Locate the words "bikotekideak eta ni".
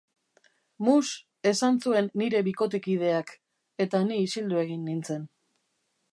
2.47-4.17